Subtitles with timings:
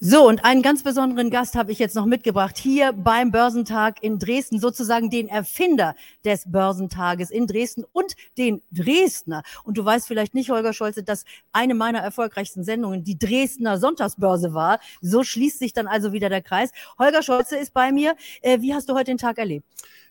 [0.00, 4.20] So, und einen ganz besonderen Gast habe ich jetzt noch mitgebracht, hier beim Börsentag in
[4.20, 9.42] Dresden, sozusagen den Erfinder des Börsentages in Dresden und den Dresdner.
[9.64, 14.54] Und du weißt vielleicht nicht, Holger Scholze, dass eine meiner erfolgreichsten Sendungen die Dresdner Sonntagsbörse
[14.54, 14.78] war.
[15.00, 16.70] So schließt sich dann also wieder der Kreis.
[16.96, 18.14] Holger Scholze ist bei mir.
[18.40, 19.66] Äh, wie hast du heute den Tag erlebt?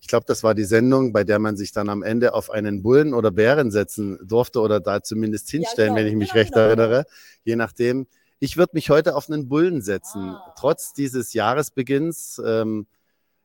[0.00, 2.84] Ich glaube, das war die Sendung, bei der man sich dann am Ende auf einen
[2.84, 6.06] Bullen oder Bären setzen durfte oder da zumindest hinstellen, ja, genau.
[6.06, 6.66] wenn ich mich genau, recht genau.
[6.66, 7.06] erinnere.
[7.42, 8.06] Je nachdem.
[8.44, 10.52] Ich würde mich heute auf einen Bullen setzen, ah.
[10.58, 12.42] trotz dieses Jahresbeginns.
[12.44, 12.88] Ähm,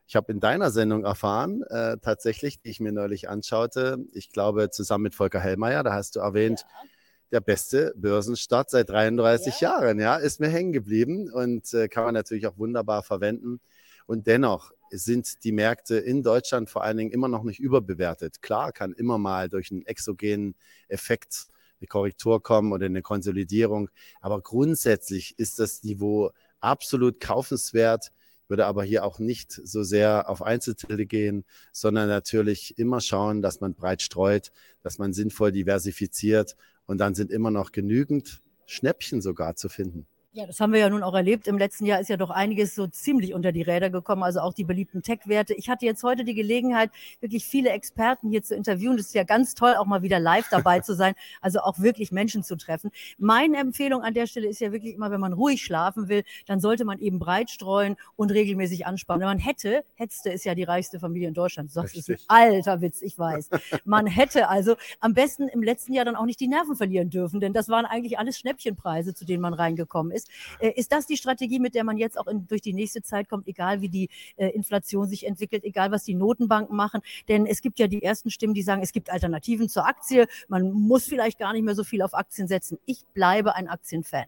[0.08, 4.70] ich habe in deiner Sendung erfahren, äh, tatsächlich, die ich mir neulich anschaute, ich glaube
[4.70, 6.88] zusammen mit Volker Hellmeier, da hast du erwähnt, ja.
[7.30, 9.78] der beste Börsenstart seit 33 ja.
[9.78, 13.60] Jahren, ja, ist mir hängen geblieben und äh, kann man natürlich auch wunderbar verwenden.
[14.06, 18.42] Und dennoch sind die Märkte in Deutschland vor allen Dingen immer noch nicht überbewertet.
[18.42, 20.56] Klar kann immer mal durch einen exogenen
[20.88, 21.46] Effekt
[21.80, 23.90] eine Korrektur kommen oder eine Konsolidierung.
[24.20, 28.12] Aber grundsätzlich ist das Niveau absolut kaufenswert.
[28.48, 33.60] Würde aber hier auch nicht so sehr auf Einzeltitel gehen, sondern natürlich immer schauen, dass
[33.60, 39.56] man breit streut, dass man sinnvoll diversifiziert und dann sind immer noch genügend Schnäppchen sogar
[39.56, 40.06] zu finden.
[40.32, 41.48] Ja, das haben wir ja nun auch erlebt.
[41.48, 44.52] Im letzten Jahr ist ja doch einiges so ziemlich unter die Räder gekommen, also auch
[44.52, 45.54] die beliebten Tech-Werte.
[45.54, 48.98] Ich hatte jetzt heute die Gelegenheit, wirklich viele Experten hier zu interviewen.
[48.98, 52.12] Das ist ja ganz toll, auch mal wieder live dabei zu sein, also auch wirklich
[52.12, 52.90] Menschen zu treffen.
[53.16, 56.60] Meine Empfehlung an der Stelle ist ja wirklich immer, wenn man ruhig schlafen will, dann
[56.60, 59.22] sollte man eben breit streuen und regelmäßig anspannen.
[59.22, 61.74] Wenn man hätte, Hetzte ist ja die reichste Familie in Deutschland.
[61.74, 63.48] Das ist ein alter Witz, ich weiß.
[63.86, 67.40] Man hätte also am besten im letzten Jahr dann auch nicht die Nerven verlieren dürfen,
[67.40, 70.17] denn das waren eigentlich alles Schnäppchenpreise, zu denen man reingekommen ist.
[70.60, 73.28] Äh, ist das die Strategie, mit der man jetzt auch in, durch die nächste Zeit
[73.28, 77.00] kommt, egal wie die äh, Inflation sich entwickelt, egal was die Notenbanken machen?
[77.28, 80.26] Denn es gibt ja die ersten Stimmen, die sagen, es gibt Alternativen zur Aktie.
[80.48, 82.78] Man muss vielleicht gar nicht mehr so viel auf Aktien setzen.
[82.86, 84.26] Ich bleibe ein Aktienfan.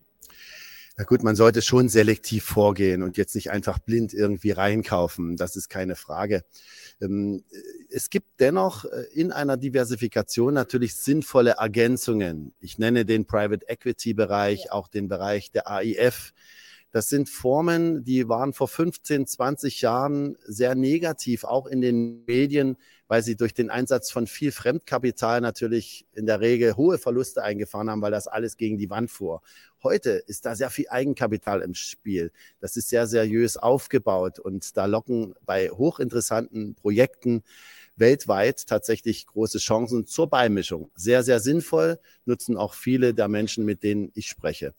[1.00, 5.38] Na gut, man sollte schon selektiv vorgehen und jetzt nicht einfach blind irgendwie reinkaufen.
[5.38, 6.44] Das ist keine Frage.
[7.00, 7.42] Ähm,
[7.88, 12.52] es gibt dennoch äh, in einer Diversifikation natürlich sinnvolle Ergänzungen.
[12.60, 16.34] Ich nenne den Private Equity Bereich, auch den Bereich der AIF.
[16.92, 22.76] Das sind Formen, die waren vor 15, 20 Jahren sehr negativ, auch in den Medien,
[23.06, 27.88] weil sie durch den Einsatz von viel Fremdkapital natürlich in der Regel hohe Verluste eingefahren
[27.88, 29.40] haben, weil das alles gegen die Wand fuhr.
[29.84, 32.32] Heute ist da sehr viel Eigenkapital im Spiel.
[32.60, 37.44] Das ist sehr seriös aufgebaut und da locken bei hochinteressanten Projekten
[37.96, 40.90] weltweit tatsächlich große Chancen zur Beimischung.
[40.96, 44.74] Sehr, sehr sinnvoll, nutzen auch viele der Menschen, mit denen ich spreche.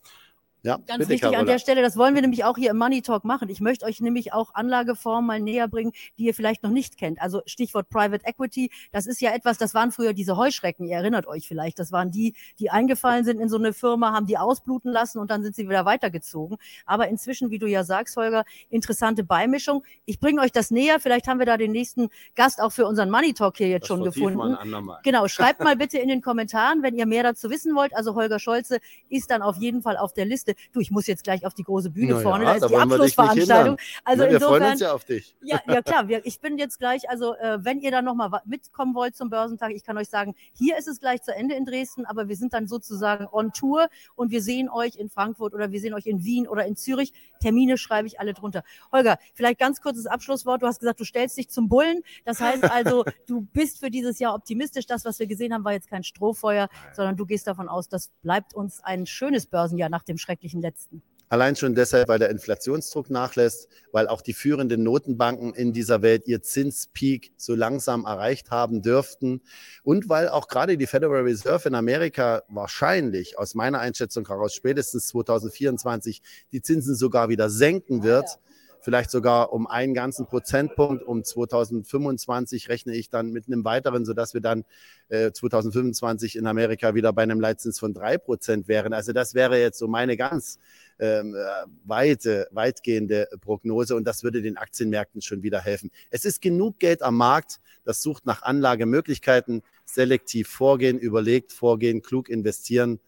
[0.64, 3.24] Ja, Ganz wichtig an der Stelle, das wollen wir nämlich auch hier im Money Talk
[3.24, 3.48] machen.
[3.48, 7.20] Ich möchte euch nämlich auch Anlageformen mal näher bringen, die ihr vielleicht noch nicht kennt.
[7.20, 11.26] Also Stichwort Private Equity, das ist ja etwas, das waren früher diese Heuschrecken, ihr erinnert
[11.26, 11.80] euch vielleicht.
[11.80, 15.32] Das waren die, die eingefallen sind in so eine Firma, haben die ausbluten lassen und
[15.32, 16.58] dann sind sie wieder weitergezogen.
[16.86, 19.82] Aber inzwischen, wie du ja sagst, Holger, interessante Beimischung.
[20.04, 21.00] Ich bringe euch das näher.
[21.00, 23.88] Vielleicht haben wir da den nächsten Gast auch für unseren Money Talk hier jetzt das
[23.88, 24.56] schon gefunden.
[25.02, 27.96] Genau, schreibt mal bitte in den Kommentaren, wenn ihr mehr dazu wissen wollt.
[27.96, 31.06] Also Holger Scholze ist dann auf jeden Fall auf der Liste dachte, du, ich muss
[31.06, 33.76] jetzt gleich auf die große Bühne Na vorne, da ist die Abschlussveranstaltung.
[34.04, 35.36] Also ja, wir insofern, freuen uns ja auf dich.
[35.42, 38.94] Ja, ja klar, wir, ich bin jetzt gleich, also äh, wenn ihr dann nochmal mitkommen
[38.94, 42.04] wollt zum Börsentag, ich kann euch sagen, hier ist es gleich zu Ende in Dresden,
[42.06, 45.80] aber wir sind dann sozusagen on Tour und wir sehen euch in Frankfurt oder wir
[45.80, 47.12] sehen euch in Wien oder in Zürich.
[47.40, 48.62] Termine schreibe ich alle drunter.
[48.92, 50.62] Holger, vielleicht ganz kurzes Abschlusswort.
[50.62, 52.02] Du hast gesagt, du stellst dich zum Bullen.
[52.24, 54.86] Das heißt also, du bist für dieses Jahr optimistisch.
[54.86, 58.10] Das, was wir gesehen haben, war jetzt kein Strohfeuer, sondern du gehst davon aus, das
[58.22, 61.02] bleibt uns ein schönes Börsenjahr nach dem Schreck schrecklichen letzten.
[61.28, 66.26] Allein schon deshalb, weil der Inflationsdruck nachlässt, weil auch die führenden Notenbanken in dieser Welt
[66.26, 69.40] ihr Zinspeak so langsam erreicht haben dürften
[69.82, 75.06] und weil auch gerade die Federal Reserve in Amerika wahrscheinlich aus meiner Einschätzung heraus spätestens
[75.08, 76.20] 2024
[76.52, 78.26] die Zinsen sogar wieder senken wird.
[78.26, 78.51] Ja, ja
[78.82, 81.02] vielleicht sogar um einen ganzen Prozentpunkt.
[81.02, 84.64] Um 2025 rechne ich dann mit einem weiteren, sodass wir dann
[85.08, 88.92] äh, 2025 in Amerika wieder bei einem Leitzins von drei Prozent wären.
[88.92, 90.58] Also das wäre jetzt so meine ganz
[90.98, 91.38] ähm, äh,
[91.84, 95.90] weite, weitgehende Prognose und das würde den Aktienmärkten schon wieder helfen.
[96.10, 102.28] Es ist genug Geld am Markt, das sucht nach Anlagemöglichkeiten, selektiv vorgehen, überlegt vorgehen, klug
[102.28, 103.00] investieren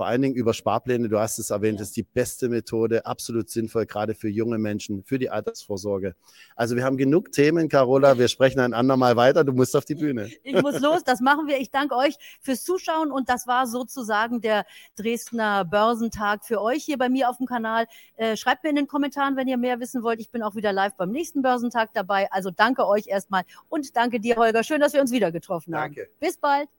[0.00, 1.82] vor allen Dingen über Sparpläne, du hast es erwähnt, ja.
[1.82, 6.16] ist die beste Methode, absolut sinnvoll, gerade für junge Menschen, für die Altersvorsorge.
[6.56, 9.96] Also wir haben genug Themen, Carola, wir sprechen ein andermal weiter, du musst auf die
[9.96, 10.30] Bühne.
[10.42, 11.58] Ich muss los, das machen wir.
[11.58, 14.64] Ich danke euch fürs Zuschauen und das war sozusagen der
[14.96, 17.86] Dresdner Börsentag für euch hier bei mir auf dem Kanal.
[18.16, 20.18] Äh, schreibt mir in den Kommentaren, wenn ihr mehr wissen wollt.
[20.18, 22.32] Ich bin auch wieder live beim nächsten Börsentag dabei.
[22.32, 24.64] Also danke euch erstmal und danke dir, Holger.
[24.64, 25.94] Schön, dass wir uns wieder getroffen haben.
[25.94, 26.08] Danke.
[26.20, 26.70] Bis bald.